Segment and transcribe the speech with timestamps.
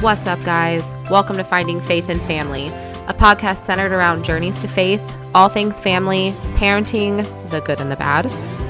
[0.00, 0.94] What's up, guys?
[1.10, 5.78] Welcome to Finding Faith in Family, a podcast centered around journeys to faith, all things
[5.78, 7.18] family, parenting,
[7.50, 8.24] the good and the bad,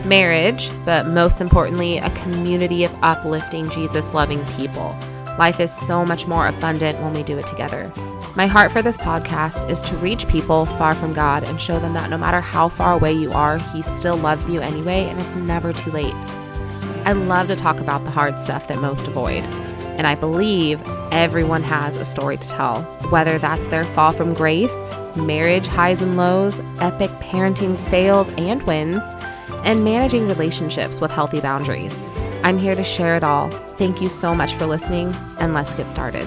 [0.04, 4.96] marriage, but most importantly, a community of uplifting, Jesus loving people.
[5.38, 7.92] Life is so much more abundant when we do it together.
[8.34, 11.92] My heart for this podcast is to reach people far from God and show them
[11.92, 15.36] that no matter how far away you are, He still loves you anyway, and it's
[15.36, 16.14] never too late.
[17.04, 19.44] I love to talk about the hard stuff that most avoid.
[19.96, 20.82] And I believe
[21.12, 26.16] everyone has a story to tell, whether that's their fall from grace, marriage highs and
[26.16, 29.04] lows, epic parenting fails and wins,
[29.64, 31.98] and managing relationships with healthy boundaries.
[32.42, 33.50] I'm here to share it all.
[33.50, 36.24] Thank you so much for listening, and let's get started.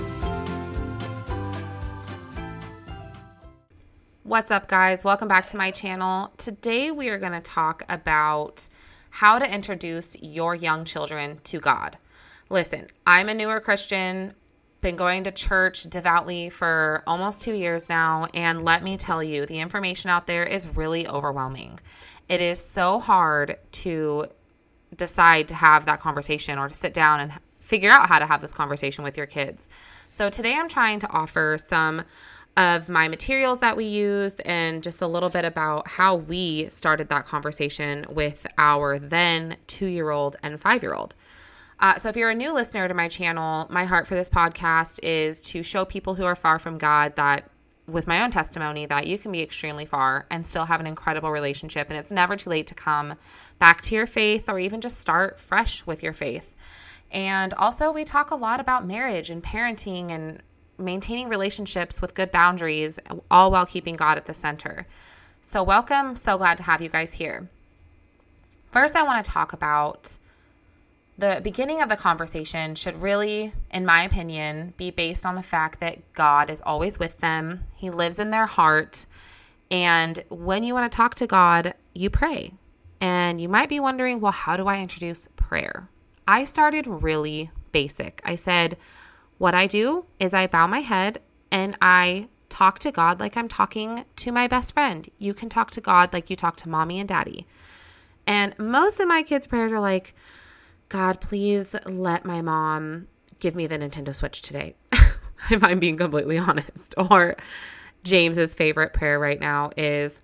[4.21, 5.03] What's up, guys?
[5.03, 6.31] Welcome back to my channel.
[6.37, 8.67] Today, we are going to talk about
[9.09, 11.97] how to introduce your young children to God.
[12.49, 14.33] Listen, I'm a newer Christian,
[14.81, 19.45] been going to church devoutly for almost two years now, and let me tell you,
[19.45, 21.79] the information out there is really overwhelming.
[22.29, 24.27] It is so hard to
[24.95, 28.41] decide to have that conversation or to sit down and figure out how to have
[28.41, 29.69] this conversation with your kids.
[30.09, 32.03] So, today I'm trying to offer some
[32.55, 37.09] of my materials that we use and just a little bit about how we started
[37.09, 41.15] that conversation with our then two year old and five year old.
[41.83, 45.01] Uh, so, if you're a new listener to my channel, my heart for this podcast
[45.03, 47.51] is to show people who are far from God that,
[47.87, 51.29] with my own testimony, that you can be extremely far and still have an incredible
[51.29, 51.89] relationship.
[51.89, 53.15] And it's never too late to come
[53.59, 56.55] back to your faith or even just start fresh with your faith.
[57.11, 60.41] And also, we talk a lot about marriage and parenting and
[60.77, 62.97] maintaining relationships with good boundaries,
[63.29, 64.87] all while keeping God at the center.
[65.41, 66.15] So, welcome.
[66.15, 67.49] So glad to have you guys here.
[68.71, 70.17] First, I want to talk about
[71.17, 75.79] the beginning of the conversation should really, in my opinion, be based on the fact
[75.79, 79.05] that God is always with them, He lives in their heart.
[79.69, 82.53] And when you want to talk to God, you pray.
[82.99, 85.89] And you might be wondering, well, how do I introduce prayer?
[86.27, 88.21] I started really basic.
[88.23, 88.77] I said,
[89.37, 91.21] what I do is I bow my head
[91.51, 95.09] and I talk to God like I'm talking to my best friend.
[95.17, 97.45] You can talk to God like you talk to mommy and daddy.
[98.25, 100.15] And most of my kids' prayers are like,
[100.93, 103.07] God, please let my mom
[103.39, 104.75] give me the Nintendo Switch today,
[105.49, 106.93] if I'm being completely honest.
[107.09, 107.35] Or
[108.03, 110.21] James's favorite prayer right now is,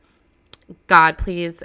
[0.85, 1.63] God, please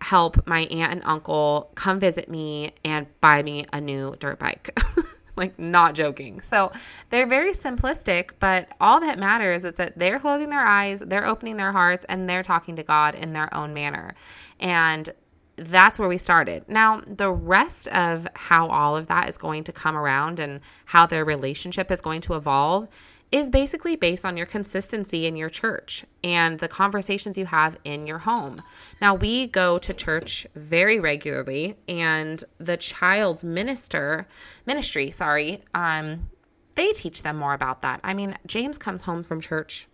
[0.00, 4.78] help my aunt and uncle come visit me and buy me a new dirt bike.
[5.36, 6.40] like not joking.
[6.40, 6.70] So
[7.10, 11.56] they're very simplistic, but all that matters is that they're closing their eyes, they're opening
[11.56, 14.14] their hearts, and they're talking to God in their own manner.
[14.60, 15.10] And
[15.56, 16.68] that's where we started.
[16.68, 21.06] Now, the rest of how all of that is going to come around and how
[21.06, 22.88] their relationship is going to evolve
[23.32, 28.06] is basically based on your consistency in your church and the conversations you have in
[28.06, 28.56] your home.
[29.00, 34.28] Now, we go to church very regularly, and the child's minister
[34.64, 36.30] ministry, sorry, um,
[36.76, 38.00] they teach them more about that.
[38.04, 39.88] I mean, James comes home from church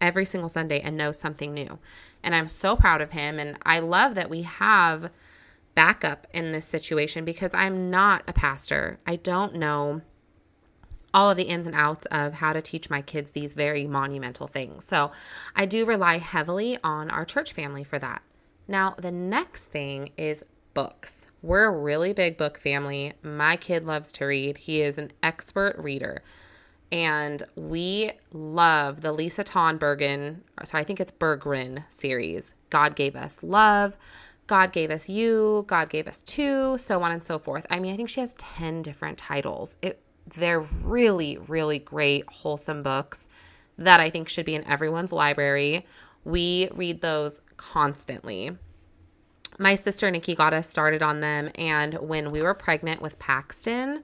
[0.00, 1.78] every single Sunday and knows something new.
[2.22, 3.38] And I'm so proud of him.
[3.38, 5.10] And I love that we have
[5.74, 8.98] backup in this situation because I'm not a pastor.
[9.06, 10.02] I don't know
[11.14, 14.46] all of the ins and outs of how to teach my kids these very monumental
[14.46, 14.84] things.
[14.84, 15.10] So
[15.56, 18.22] I do rely heavily on our church family for that.
[18.66, 21.26] Now, the next thing is books.
[21.42, 23.14] We're a really big book family.
[23.22, 26.22] My kid loves to read, he is an expert reader.
[26.90, 32.54] And we love the Lisa Tonbergen, sorry, I think it's Bergren series.
[32.70, 33.96] God gave us love.
[34.46, 37.66] God gave us you, God gave us two, so on and so forth.
[37.70, 39.76] I mean, I think she has 10 different titles.
[39.82, 40.02] It
[40.36, 43.28] they're really, really great, wholesome books
[43.78, 45.86] that I think should be in everyone's library.
[46.24, 48.50] We read those constantly.
[49.58, 54.02] My sister Nikki got us started on them, and when we were pregnant with Paxton,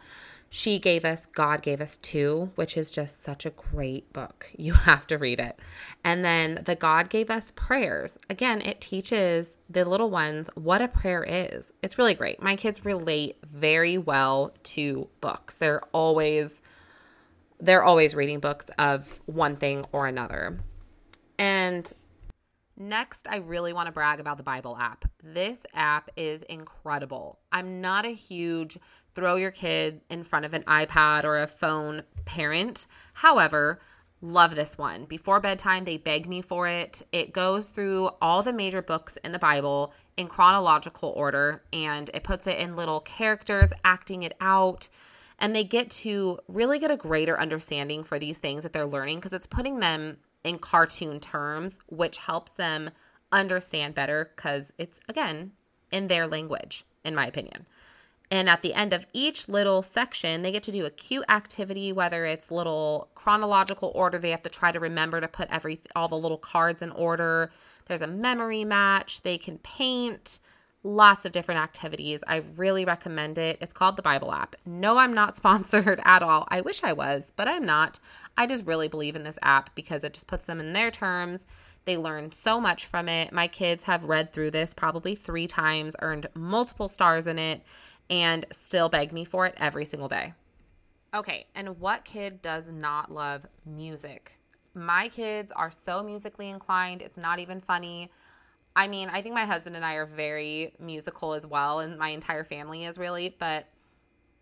[0.56, 4.52] she gave us God Gave Us Two, which is just such a great book.
[4.56, 5.58] You have to read it.
[6.05, 8.20] And then the God Gave Us Prayers.
[8.31, 11.73] Again, it teaches the little ones what a prayer is.
[11.82, 12.40] It's really great.
[12.40, 15.58] My kids relate very well to books.
[15.58, 16.62] They're always
[17.58, 20.61] they're always reading books of one thing or another.
[21.37, 21.93] And
[22.76, 25.05] Next, I really want to brag about the Bible app.
[25.23, 27.38] This app is incredible.
[27.52, 28.79] I'm not a huge
[29.14, 32.87] throw your kid in front of an iPad or a phone parent.
[33.14, 33.78] However,
[34.20, 35.05] love this one.
[35.05, 37.02] Before bedtime, they beg me for it.
[37.12, 42.25] It goes through all the major books in the Bible in chronological order and it
[42.25, 44.88] puts it in little characters acting it out.
[45.38, 49.17] and they get to really get a greater understanding for these things that they're learning
[49.17, 52.90] because it's putting them in cartoon terms, which helps them
[53.32, 55.52] understand better because it's, again,
[55.90, 57.67] in their language, in my opinion.
[58.34, 61.92] And at the end of each little section, they get to do a cute activity,
[61.92, 66.08] whether it's little chronological order, they have to try to remember to put every all
[66.08, 67.52] the little cards in order.
[67.86, 70.40] There's a memory match, they can paint,
[70.82, 72.25] lots of different activities.
[72.26, 73.56] I really recommend it.
[73.60, 74.56] It's called the Bible app.
[74.66, 76.48] No, I'm not sponsored at all.
[76.48, 78.00] I wish I was, but I'm not.
[78.36, 81.46] I just really believe in this app because it just puts them in their terms.
[81.84, 83.32] They learn so much from it.
[83.32, 87.62] My kids have read through this probably three times, earned multiple stars in it,
[88.11, 90.35] and still beg me for it every single day.
[91.15, 94.41] Okay, and what kid does not love music?
[94.75, 98.11] My kids are so musically inclined, it's not even funny.
[98.75, 102.09] I mean, I think my husband and I are very musical as well, and my
[102.09, 103.69] entire family is really, but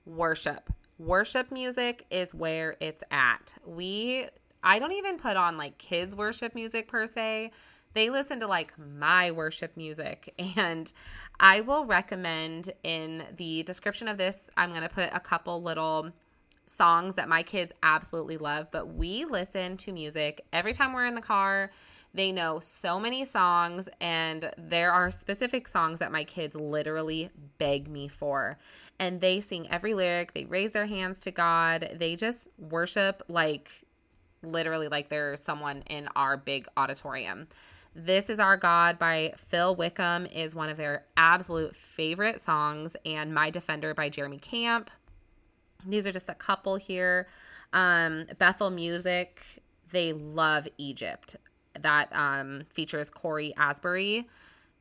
[0.07, 0.71] worship.
[0.99, 3.55] Worship music is where it's at.
[3.67, 4.27] We,
[4.63, 7.51] I don't even put on like kids' worship music per se.
[7.95, 10.35] They listen to like my worship music.
[10.57, 10.93] And
[11.41, 16.11] I will recommend in the description of this, I'm going to put a couple little
[16.67, 18.71] songs that my kids absolutely love.
[18.71, 21.71] But we listen to music every time we're in the car
[22.15, 27.89] they know so many songs, and there are specific songs that my kids literally beg
[27.89, 28.59] me for.
[28.99, 33.71] And they sing every lyric, they raise their hands to God, they just worship like
[34.43, 37.49] literally like they're someone in our big auditorium.
[37.95, 43.35] This is Our God by Phil Wickham is one of their absolute favorite songs, and
[43.35, 44.91] My Defender by Jeremy Camp.
[45.87, 47.27] These are just a couple here.
[47.75, 49.43] Um, Bethel Music,
[49.91, 51.37] they love Egypt
[51.79, 54.27] that um, features Cory Asbury,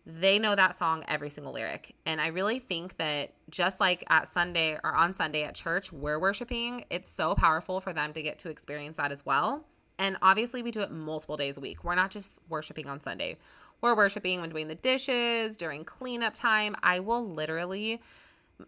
[0.05, 1.93] they know that song every single lyric.
[2.05, 6.17] And I really think that just like at Sunday or on Sunday at church, we're
[6.17, 9.65] worshiping, it's so powerful for them to get to experience that as well.
[10.01, 11.83] And obviously, we do it multiple days a week.
[11.83, 13.37] We're not just worshiping on Sunday.
[13.81, 16.75] We're worshiping when doing the dishes, during cleanup time.
[16.81, 18.01] I will literally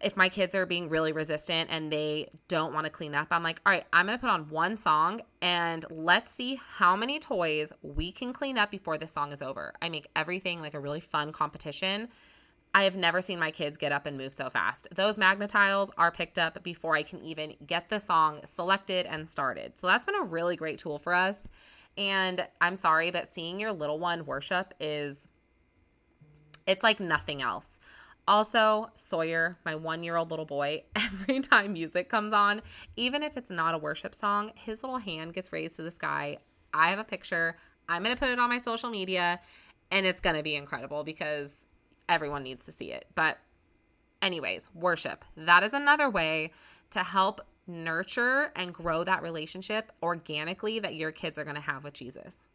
[0.00, 3.44] if my kids are being really resistant and they don't want to clean up, I'm
[3.44, 7.20] like, all right, I'm going to put on one song and let's see how many
[7.20, 9.72] toys we can clean up before this song is over.
[9.80, 12.08] I make everything like a really fun competition.
[12.74, 14.88] I have never seen my kids get up and move so fast.
[14.92, 19.78] Those Magna-Tiles are picked up before I can even get the song selected and started.
[19.78, 21.48] So that's been a really great tool for us.
[21.96, 25.28] And I'm sorry, but seeing your little one worship is
[26.66, 27.78] it's like nothing else.
[28.26, 32.60] Also, Sawyer, my one year old little boy, every time music comes on,
[32.96, 36.38] even if it's not a worship song, his little hand gets raised to the sky.
[36.72, 37.56] I have a picture.
[37.88, 39.40] I'm going to put it on my social media,
[39.92, 41.66] and it's going to be incredible because
[42.08, 43.06] everyone needs to see it.
[43.14, 43.38] But,
[44.22, 45.24] anyways, worship.
[45.36, 46.52] That is another way
[46.90, 51.84] to help nurture and grow that relationship organically that your kids are going to have
[51.84, 52.48] with Jesus.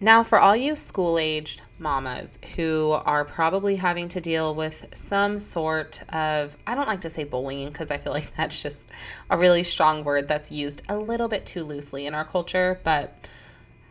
[0.00, 5.38] Now, for all you school aged mamas who are probably having to deal with some
[5.38, 8.90] sort of, I don't like to say bullying because I feel like that's just
[9.30, 13.28] a really strong word that's used a little bit too loosely in our culture, but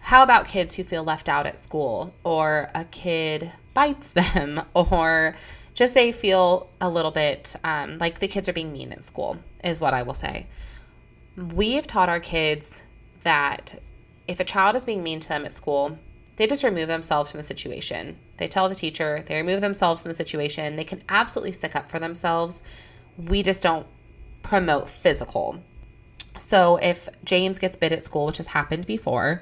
[0.04, 5.34] how about kids who feel left out at school or a kid bites them or
[5.74, 9.38] just they feel a little bit um, like the kids are being mean at school,
[9.64, 10.48] is what I will say.
[11.38, 12.84] We've taught our kids
[13.24, 13.80] that
[14.28, 15.98] if a child is being mean to them at school,
[16.36, 18.18] they just remove themselves from the situation.
[18.38, 20.76] They tell the teacher, they remove themselves from the situation.
[20.76, 22.62] They can absolutely stick up for themselves.
[23.18, 23.88] We just don't
[24.42, 25.64] promote physical.
[26.38, 29.42] So if James gets bit at school, which has happened before,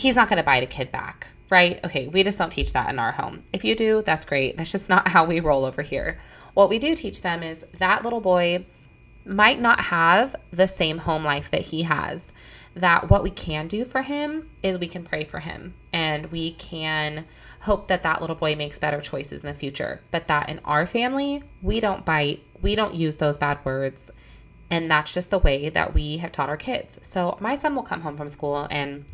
[0.00, 1.78] he's not going to bite a kid back, right?
[1.84, 3.42] Okay, we just don't teach that in our home.
[3.52, 4.56] If you do, that's great.
[4.56, 6.18] That's just not how we roll over here.
[6.54, 8.64] What we do teach them is that little boy
[9.26, 12.32] might not have the same home life that he has
[12.74, 16.52] that what we can do for him is we can pray for him and we
[16.52, 17.26] can
[17.62, 20.00] hope that that little boy makes better choices in the future.
[20.10, 24.10] But that in our family, we don't bite, we don't use those bad words.
[24.70, 26.98] And that's just the way that we have taught our kids.
[27.02, 29.04] So my son will come home from school and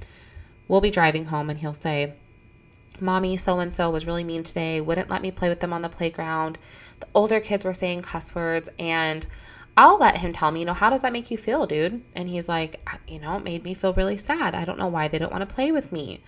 [0.69, 2.15] we'll be driving home and he'll say,
[3.01, 5.83] Mommy, so and so was really mean today, wouldn't let me play with them on
[5.83, 6.59] the playground.
[7.01, 9.27] The older kids were saying cuss words and
[9.77, 12.03] I'll let him tell me, you know, how does that make you feel, dude?
[12.15, 14.55] And he's like, you know, it made me feel really sad.
[14.55, 16.23] I don't know why they don't want to play with me.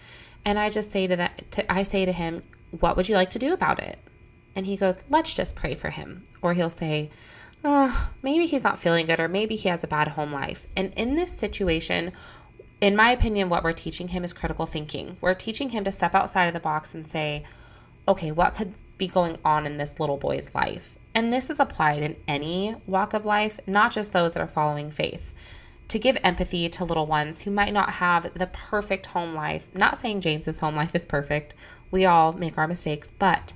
[0.45, 2.43] And I just say to that, to, I say to him,
[2.79, 3.99] what would you like to do about it?
[4.55, 6.25] And he goes, let's just pray for him.
[6.43, 7.11] Or he'll say,
[7.65, 10.67] oh, maybe he's not feeling good, or maybe he has a bad home life.
[10.77, 12.13] And in this situation,
[12.81, 15.17] in my opinion, what we're teaching him is critical thinking.
[15.21, 17.45] We're teaching him to step outside of the box and say,
[18.07, 20.97] okay, what could be going on in this little boy's life?
[21.15, 24.91] And this is applied in any walk of life, not just those that are following
[24.91, 25.33] faith.
[25.89, 29.69] To give empathy to little ones who might not have the perfect home life.
[29.75, 31.55] Not saying James's home life is perfect.
[31.91, 33.55] We all make our mistakes, but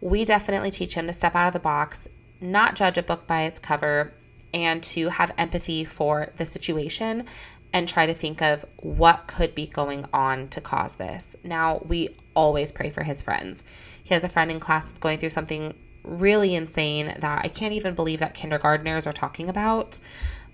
[0.00, 2.08] we definitely teach him to step out of the box,
[2.40, 4.12] not judge a book by its cover,
[4.52, 7.24] and to have empathy for the situation
[7.72, 11.36] and try to think of what could be going on to cause this.
[11.44, 13.64] Now, we always pray for his friends.
[14.02, 17.74] He has a friend in class that's going through something really insane that I can't
[17.74, 20.00] even believe that kindergarteners are talking about.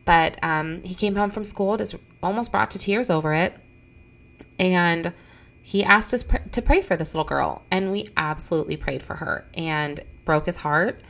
[0.04, 3.54] But um, he came home from school, just almost brought to tears over it.
[4.59, 5.12] And
[5.62, 7.62] he asked us pr- to pray for this little girl.
[7.71, 11.00] And we absolutely prayed for her and broke his heart.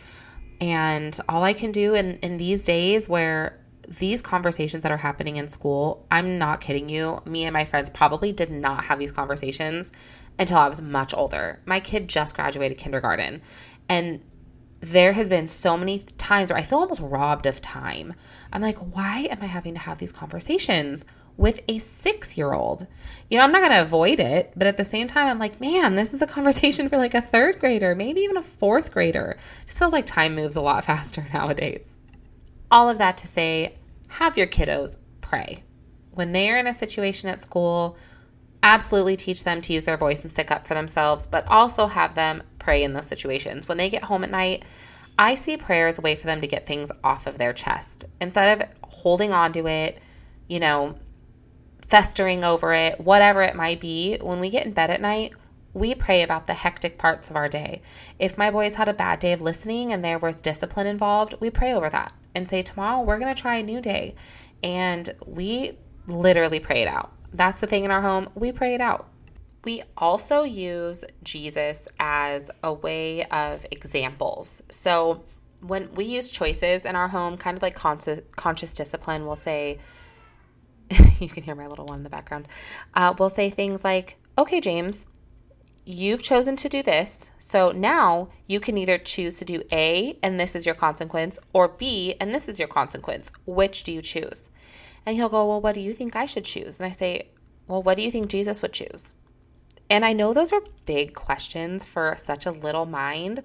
[0.60, 5.36] And all I can do in, in these days where these conversations that are happening
[5.36, 7.20] in school, I'm not kidding you.
[7.24, 9.92] Me and my friends probably did not have these conversations
[10.38, 11.60] until I was much older.
[11.64, 13.42] My kid just graduated kindergarten.
[13.88, 14.20] And
[14.80, 18.14] there has been so many times where I feel almost robbed of time.
[18.52, 22.86] I'm like, why am I having to have these conversations with a six year old?
[23.30, 25.60] You know, I'm not going to avoid it, but at the same time, I'm like,
[25.60, 29.38] man, this is a conversation for like a third grader, maybe even a fourth grader.
[29.62, 31.96] It just feels like time moves a lot faster nowadays.
[32.74, 33.76] All of that to say,
[34.08, 35.62] have your kiddos pray.
[36.10, 37.96] When they are in a situation at school,
[38.64, 42.16] absolutely teach them to use their voice and stick up for themselves, but also have
[42.16, 43.68] them pray in those situations.
[43.68, 44.64] When they get home at night,
[45.16, 48.06] I see prayer as a way for them to get things off of their chest
[48.20, 50.00] instead of holding on to it,
[50.48, 50.96] you know,
[51.86, 54.18] festering over it, whatever it might be.
[54.20, 55.32] When we get in bed at night,
[55.74, 57.82] we pray about the hectic parts of our day.
[58.18, 61.50] If my boys had a bad day of listening and there was discipline involved, we
[61.50, 64.14] pray over that and say, Tomorrow we're going to try a new day.
[64.62, 67.12] And we literally pray it out.
[67.32, 68.28] That's the thing in our home.
[68.34, 69.08] We pray it out.
[69.64, 74.62] We also use Jesus as a way of examples.
[74.70, 75.24] So
[75.60, 79.78] when we use choices in our home, kind of like conscious, conscious discipline, we'll say,
[81.18, 82.46] you can hear my little one in the background.
[82.92, 85.06] Uh, we'll say things like, okay, James,
[85.84, 87.30] you've chosen to do this.
[87.38, 91.68] So now you can either choose to do A and this is your consequence, or
[91.68, 93.32] B and this is your consequence.
[93.46, 94.50] Which do you choose?
[95.06, 96.80] And he'll go, Well, what do you think I should choose?
[96.80, 97.28] And I say,
[97.66, 99.14] Well, what do you think Jesus would choose?
[99.90, 103.42] And I know those are big questions for such a little mind,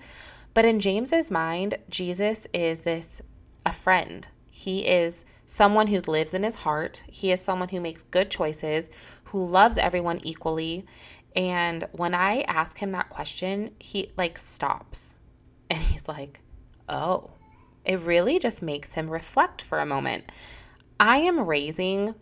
[0.53, 3.21] but in James's mind, Jesus is this
[3.65, 4.27] a friend.
[4.49, 7.03] He is someone who lives in his heart.
[7.07, 8.89] He is someone who makes good choices,
[9.25, 10.85] who loves everyone equally.
[11.35, 15.17] And when I ask him that question, he like stops
[15.69, 16.41] and he's like,
[16.87, 17.31] "Oh."
[17.85, 20.25] It really just makes him reflect for a moment.
[20.99, 22.13] I am raising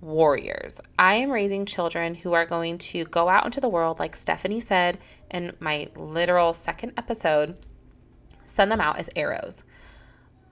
[0.00, 0.80] warriors.
[0.98, 4.60] I am raising children who are going to go out into the world, like Stephanie
[4.60, 4.98] said
[5.30, 7.56] in my literal second episode,
[8.44, 9.64] send them out as arrows.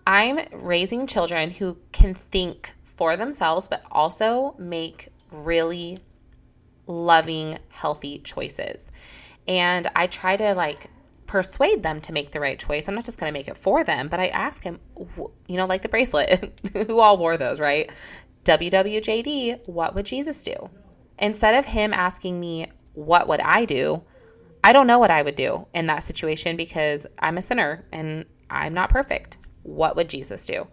[0.06, 5.98] I'm raising children who can think for themselves, but also make really
[6.86, 8.90] loving, healthy choices.
[9.46, 10.90] And I try to like
[11.26, 12.88] persuade them to make the right choice.
[12.88, 14.80] I'm not just going to make it for them, but I ask him,
[15.48, 17.90] you know, like the bracelet, who all wore those, right?
[18.44, 20.70] WWJD, what would Jesus do?
[21.18, 24.02] Instead of him asking me, what would I do?
[24.64, 28.26] I don't know what I would do in that situation because I'm a sinner and
[28.50, 29.38] I'm not perfect.
[29.62, 30.68] What would Jesus do?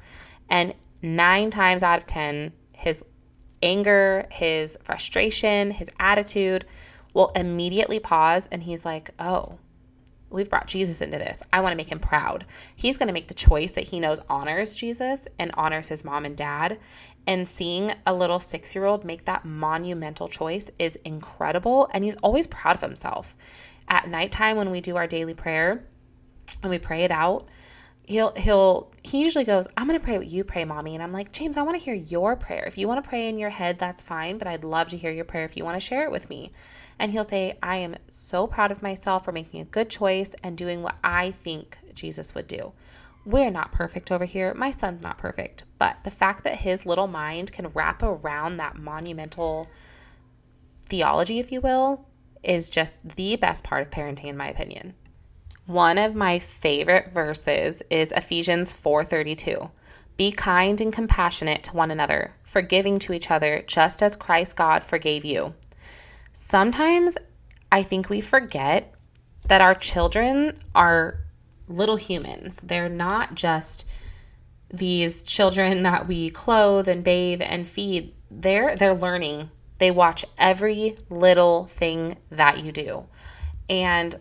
[0.50, 3.04] And nine times out of 10, his
[3.62, 6.66] anger, his frustration, his attitude
[7.13, 9.60] will immediately pause and he's like, oh,
[10.30, 11.42] we've brought Jesus into this.
[11.51, 12.46] I want to make him proud.
[12.75, 16.25] He's going to make the choice that he knows honors Jesus and honors his mom
[16.25, 16.80] and dad.
[17.25, 21.89] And seeing a little six year old make that monumental choice is incredible.
[21.94, 23.36] And he's always proud of himself.
[23.88, 25.84] At nighttime, when we do our daily prayer
[26.62, 27.48] and we pray it out,
[28.10, 30.96] he'll he'll he usually goes i'm going to pray what you pray mommy.
[30.96, 32.63] And i'm like james i want to hear your prayer.
[32.66, 35.12] If you want to pray in your head that's fine but i'd love to hear
[35.12, 36.51] your prayer if you want to share it with me.
[36.98, 40.58] And he'll say i am so proud of myself for making a good choice and
[40.58, 42.74] doing what i think jesus would do.
[43.25, 44.54] We're not perfect over here.
[44.56, 45.63] My son's not perfect.
[45.78, 49.68] But the fact that his little mind can wrap around that monumental
[50.84, 52.08] theology if you will
[52.42, 54.96] is just the best part of parenting in my opinion
[55.70, 59.70] one of my favorite verses is Ephesians 4:32.
[60.18, 64.84] Be kind and compassionate to one another, forgiving to each other just as Christ God
[64.84, 65.54] forgave you.
[66.34, 67.18] Sometimes
[67.72, 68.92] I think we forget
[69.48, 71.20] that our children are
[71.68, 72.60] little humans.
[72.64, 73.86] They're not just
[74.74, 78.16] these children that we clothe and bathe and feed.
[78.32, 79.52] They're they're learning.
[79.78, 83.06] They watch every little thing that you do.
[83.70, 84.16] And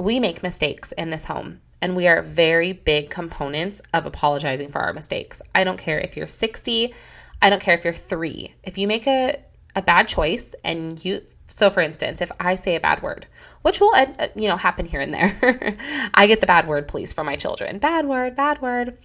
[0.00, 1.60] we make mistakes in this home.
[1.82, 5.40] And we are very big components of apologizing for our mistakes.
[5.54, 6.94] I don't care if you're 60,
[7.42, 8.54] I don't care if you're three.
[8.62, 9.40] If you make a,
[9.74, 13.26] a bad choice and you, so for instance, if I say a bad word,
[13.62, 15.38] which will, uh, you know, happen here and there,
[16.14, 17.78] I get the bad word police for my children.
[17.78, 18.98] Bad word, bad word.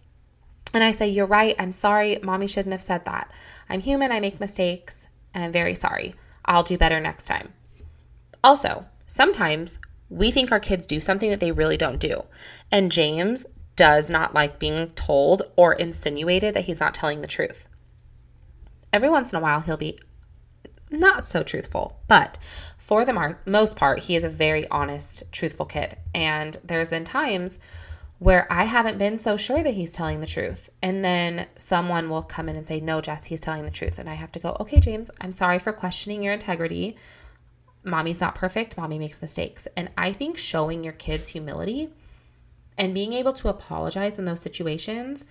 [0.73, 1.55] And I say, You're right.
[1.57, 2.19] I'm sorry.
[2.21, 3.31] Mommy shouldn't have said that.
[3.69, 4.11] I'm human.
[4.11, 5.07] I make mistakes.
[5.33, 6.15] And I'm very sorry.
[6.43, 7.53] I'll do better next time.
[8.43, 9.79] Also, sometimes
[10.15, 12.23] we think our kids do something that they really don't do.
[12.71, 13.45] And James
[13.75, 17.67] does not like being told or insinuated that he's not telling the truth.
[18.93, 19.99] Every once in a while, he'll be
[20.89, 22.37] not so truthful, but
[22.77, 25.97] for the mar- most part, he is a very honest, truthful kid.
[26.13, 27.59] And there's been times
[28.19, 30.69] where I haven't been so sure that he's telling the truth.
[30.81, 33.99] And then someone will come in and say, No, Jess, he's telling the truth.
[33.99, 36.95] And I have to go, Okay, James, I'm sorry for questioning your integrity.
[37.85, 38.77] Mommy's not perfect.
[38.77, 39.67] Mommy makes mistakes.
[39.77, 41.89] And I think showing your kids humility
[42.77, 45.25] and being able to apologize in those situations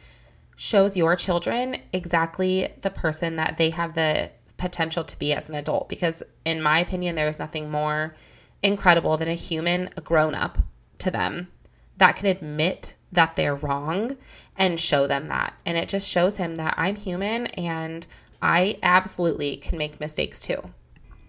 [0.56, 5.56] shows your children exactly the person that they have the potential to be as an
[5.56, 5.88] adult.
[5.88, 8.14] Because, in my opinion, there is nothing more
[8.62, 10.58] incredible than a human, a grown up
[10.99, 11.49] to them
[11.96, 14.16] that can admit that they're wrong
[14.56, 15.54] and show them that.
[15.66, 18.06] And it just shows him that I'm human and
[18.40, 20.70] I absolutely can make mistakes too.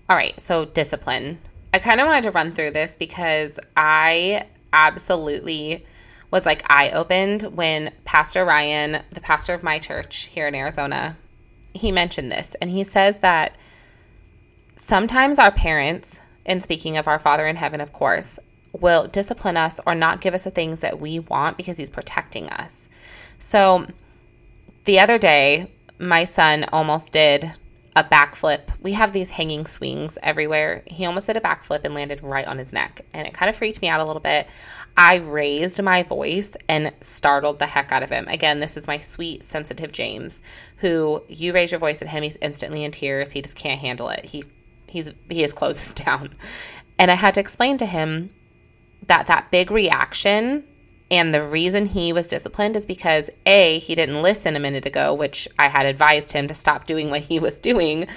[0.07, 1.39] All right, so discipline.
[1.73, 5.85] I kind of wanted to run through this because I absolutely
[6.29, 11.17] was like eye opened when Pastor Ryan, the pastor of my church here in Arizona,
[11.73, 13.55] he mentioned this and he says that
[14.75, 18.37] sometimes our parents, and speaking of our Father in heaven, of course,
[18.73, 22.49] will discipline us or not give us the things that we want because he's protecting
[22.49, 22.89] us.
[23.39, 23.87] So
[24.83, 27.53] the other day, my son almost did
[27.95, 28.61] a backflip.
[28.81, 30.83] We have these hanging swings everywhere.
[30.85, 33.55] He almost did a backflip and landed right on his neck, and it kind of
[33.55, 34.47] freaked me out a little bit.
[34.97, 38.27] I raised my voice and startled the heck out of him.
[38.27, 40.41] Again, this is my sweet, sensitive James,
[40.77, 43.31] who you raise your voice at him, he's instantly in tears.
[43.31, 44.25] He just can't handle it.
[44.25, 44.43] He
[44.87, 46.35] he's he is closes down.
[46.99, 48.29] And I had to explain to him
[49.07, 50.65] that that big reaction
[51.11, 55.13] and the reason he was disciplined is because A, he didn't listen a minute ago,
[55.13, 58.07] which I had advised him to stop doing what he was doing.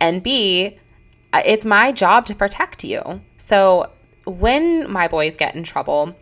[0.00, 0.78] And B,
[1.32, 3.20] uh, it's my job to protect you.
[3.36, 3.90] So
[4.24, 6.16] when my boys get in trouble,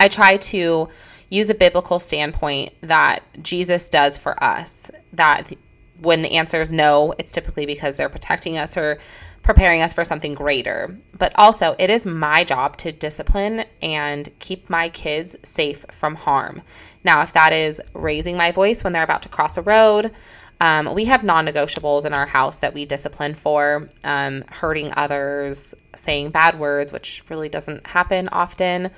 [0.00, 0.88] I try to
[1.30, 4.90] use a biblical standpoint that Jesus does for us.
[5.12, 5.52] That
[6.00, 8.98] when the answer is no, it's typically because they're protecting us or
[9.42, 10.98] preparing us for something greater.
[11.18, 16.62] But also, it is my job to discipline and keep my kids safe from harm.
[17.04, 20.12] Now, if that is raising my voice when they're about to cross a road,
[20.60, 25.74] um, we have non negotiables in our house that we discipline for um, hurting others,
[25.94, 28.90] saying bad words, which really doesn't happen often,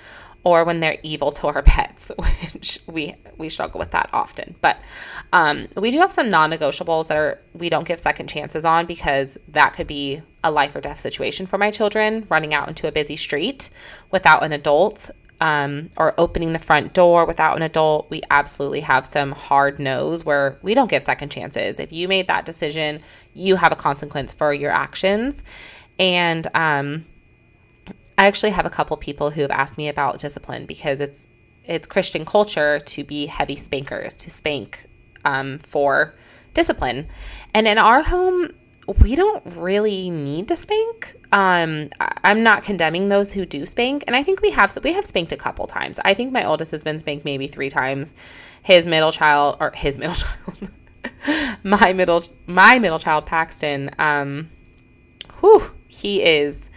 [0.46, 2.12] or when they're evil to our pets,
[2.52, 4.54] which we we struggle with that often.
[4.60, 4.78] But
[5.32, 9.36] um, we do have some non-negotiables that are we don't give second chances on because
[9.48, 12.26] that could be a life or death situation for my children.
[12.30, 13.70] Running out into a busy street
[14.12, 18.08] without an adult, um, or opening the front door without an adult.
[18.08, 21.80] We absolutely have some hard no's where we don't give second chances.
[21.80, 23.00] If you made that decision,
[23.34, 25.42] you have a consequence for your actions,
[25.98, 27.04] and um,
[28.18, 31.28] I actually have a couple people who have asked me about discipline because it's
[31.64, 34.86] it's Christian culture to be heavy spankers, to spank
[35.24, 36.14] um, for
[36.54, 37.08] discipline.
[37.52, 38.52] And in our home,
[39.02, 41.16] we don't really need to spank.
[41.32, 45.04] Um, I'm not condemning those who do spank, and I think we have we have
[45.04, 45.98] spanked a couple times.
[46.04, 48.14] I think my oldest has been spanked maybe three times.
[48.62, 50.70] His middle child, or his middle child,
[51.64, 53.90] my middle my middle child Paxton.
[53.98, 54.50] Um,
[55.40, 56.70] whew, he is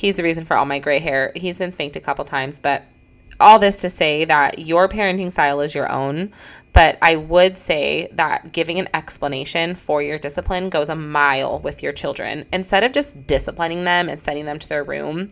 [0.00, 1.30] He's the reason for all my gray hair.
[1.36, 2.84] He's been spanked a couple times, but
[3.38, 6.30] all this to say that your parenting style is your own.
[6.72, 11.82] But I would say that giving an explanation for your discipline goes a mile with
[11.82, 12.46] your children.
[12.50, 15.28] Instead of just disciplining them and sending them to their room,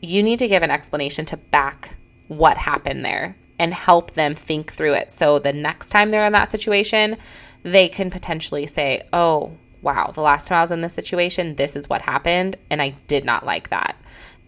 [0.00, 4.72] you need to give an explanation to back what happened there and help them think
[4.72, 5.12] through it.
[5.12, 7.18] So the next time they're in that situation,
[7.64, 11.76] they can potentially say, Oh, wow, the last time I was in this situation, this
[11.76, 13.96] is what happened, and I did not like that.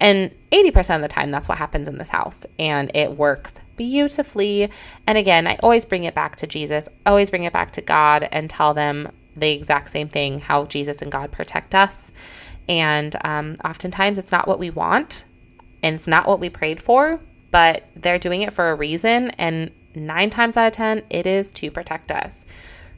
[0.00, 4.70] And 80% of the time, that's what happens in this house, and it works beautifully.
[5.06, 8.26] And again, I always bring it back to Jesus, always bring it back to God,
[8.32, 12.12] and tell them the exact same thing how Jesus and God protect us.
[12.68, 15.24] And um, oftentimes, it's not what we want,
[15.82, 19.30] and it's not what we prayed for, but they're doing it for a reason.
[19.30, 22.46] And nine times out of 10, it is to protect us.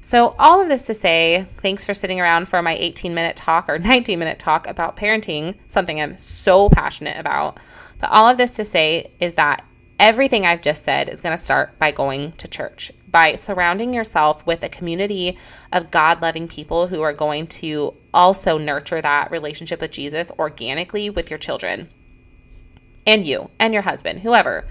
[0.05, 3.69] So, all of this to say, thanks for sitting around for my 18 minute talk
[3.69, 7.59] or 19 minute talk about parenting, something I'm so passionate about.
[8.01, 9.65] But all of this to say is that
[10.01, 14.45] everything I've just said is going to start by going to church, by surrounding yourself
[14.45, 15.39] with a community
[15.73, 21.11] of God loving people who are going to also nurture that relationship with Jesus organically
[21.11, 21.89] with your children
[23.07, 24.67] and you and your husband, whoever.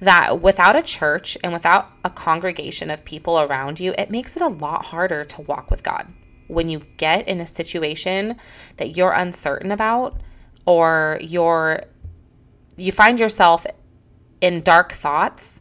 [0.00, 4.42] That without a church and without a congregation of people around you, it makes it
[4.42, 6.12] a lot harder to walk with God.
[6.48, 8.36] When you get in a situation
[8.76, 10.20] that you're uncertain about
[10.64, 11.84] or you're
[12.76, 13.66] you find yourself
[14.40, 15.60] in dark thoughts,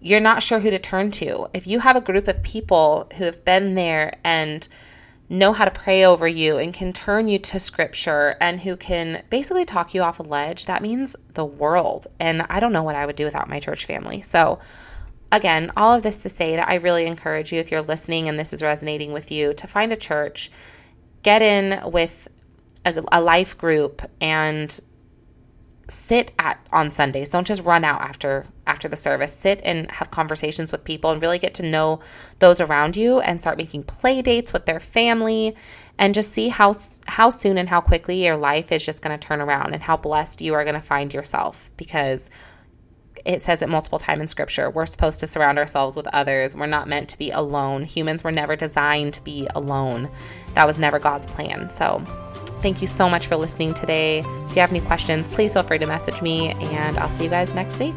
[0.00, 1.48] you're not sure who to turn to.
[1.52, 4.66] If you have a group of people who have been there and
[5.32, 9.22] know how to pray over you and can turn you to scripture and who can
[9.30, 12.06] basically talk you off a ledge, that means the world.
[12.20, 14.20] And I don't know what I would do without my church family.
[14.20, 14.58] So,
[15.32, 18.38] again, all of this to say that I really encourage you, if you're listening and
[18.38, 20.50] this is resonating with you, to find a church,
[21.22, 22.28] get in with
[22.84, 24.78] a, a life group, and
[25.88, 27.30] sit at on Sundays.
[27.30, 29.32] Don't just run out after after the service.
[29.32, 32.00] Sit and have conversations with people and really get to know
[32.38, 35.54] those around you and start making play dates with their family
[35.98, 36.72] and just see how
[37.06, 39.96] how soon and how quickly your life is just going to turn around and how
[39.96, 42.30] blessed you are going to find yourself because
[43.24, 44.70] it says it multiple times in scripture.
[44.70, 46.56] We're supposed to surround ourselves with others.
[46.56, 47.84] We're not meant to be alone.
[47.84, 50.10] Humans were never designed to be alone.
[50.54, 51.70] That was never God's plan.
[51.70, 52.04] So,
[52.62, 54.20] Thank you so much for listening today.
[54.20, 57.30] If you have any questions, please feel free to message me, and I'll see you
[57.30, 57.96] guys next week.